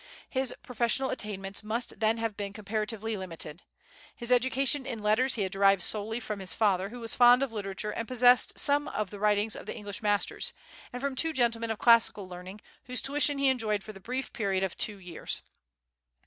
[0.31, 3.61] His professional attainments must then have been comparatively limited.
[4.15, 7.53] His education in letters he had derived solely from his father, who was fond of
[7.53, 10.53] literature and possessed some of the writings of the English masters,
[10.91, 14.63] and from two gentlemen of classical learning, whose tuition he enjoyed for the brief period
[14.63, 15.43] of two years.